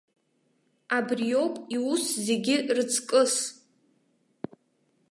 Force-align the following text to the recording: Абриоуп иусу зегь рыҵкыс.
Абриоуп 0.97 1.55
иусу 1.75 2.17
зегь 2.25 2.51
рыҵкыс. 2.75 3.33